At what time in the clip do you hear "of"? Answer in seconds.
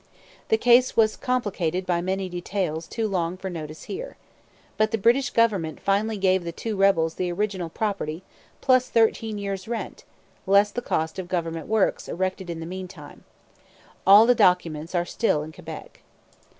11.19-11.27